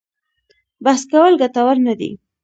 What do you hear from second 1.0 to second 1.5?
کول